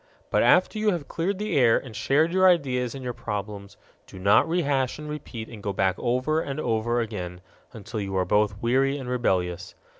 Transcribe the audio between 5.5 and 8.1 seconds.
go back over and over again until